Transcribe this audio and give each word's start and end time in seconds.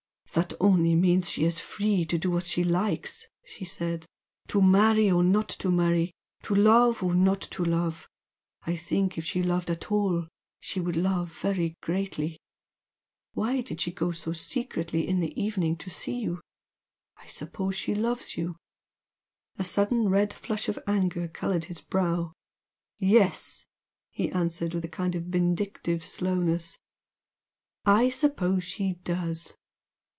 "That 0.33 0.53
only 0.61 0.95
means 0.95 1.29
she 1.29 1.43
is 1.43 1.59
free 1.59 2.05
to 2.05 2.17
do 2.17 2.37
as 2.37 2.47
she 2.47 2.63
likes" 2.63 3.27
she 3.43 3.65
said 3.65 4.05
"To 4.47 4.61
marry 4.61 5.11
or 5.11 5.25
not 5.25 5.49
to 5.49 5.69
marry 5.69 6.13
to 6.43 6.55
love 6.55 7.03
or 7.03 7.13
not 7.13 7.41
to 7.51 7.65
love. 7.65 8.07
I 8.65 8.77
think 8.77 9.17
if 9.17 9.25
she 9.25 9.43
loved 9.43 9.69
at 9.69 9.91
all, 9.91 10.29
she 10.61 10.79
would 10.79 10.95
love 10.95 11.33
very 11.41 11.75
greatly. 11.83 12.39
Why 13.33 13.59
did 13.59 13.81
she 13.81 13.91
go 13.91 14.13
so 14.13 14.31
secretly 14.31 15.05
in 15.05 15.19
the 15.19 15.37
evening 15.37 15.75
to 15.79 15.89
see 15.89 16.19
you? 16.21 16.39
I 17.17 17.27
suppose 17.27 17.75
she 17.75 17.93
loves 17.93 18.37
you!" 18.37 18.55
A 19.59 19.65
sudden 19.65 20.07
red 20.07 20.31
flush 20.31 20.69
of 20.69 20.79
anger 20.87 21.27
coloured 21.27 21.65
his 21.65 21.81
brow. 21.81 22.31
"Yes" 22.97 23.65
he 24.11 24.29
answered 24.31 24.73
with 24.73 24.85
a 24.85 24.95
kind 24.97 25.13
of 25.13 25.23
vindictive 25.25 26.05
slowness 26.05 26.77
"I 27.83 28.07
suppose 28.07 28.63
she 28.63 28.93
does! 28.93 29.57